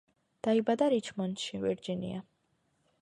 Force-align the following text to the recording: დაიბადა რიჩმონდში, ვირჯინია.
დაიბადა 0.47 0.87
რიჩმონდში, 0.95 1.61
ვირჯინია. 1.67 2.27